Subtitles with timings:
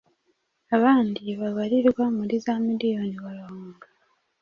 [0.75, 3.85] abandi babarirwa muri za miliyoni barahunga.